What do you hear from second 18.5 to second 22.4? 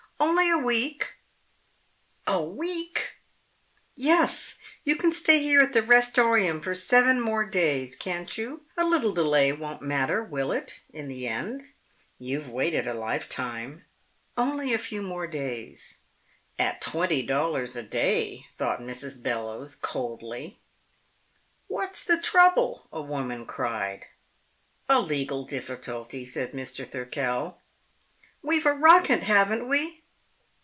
thought Mrs. Bellowes, coldly. "What's the